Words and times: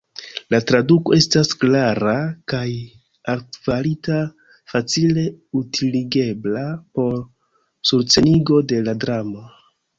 La 0.53 0.59
traduko 0.69 1.13
estas 1.17 1.51
klara 1.63 2.13
kaj 2.53 2.63
altkvalita, 3.35 4.17
facile 4.75 5.29
utiligebla 5.63 6.67
por 6.97 7.17
surscenigo 7.93 8.63
de 8.75 8.85
la 8.91 9.01
dramo. 9.09 9.49